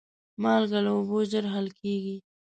[0.41, 2.17] مالګه له اوبو ژر حل کېږي.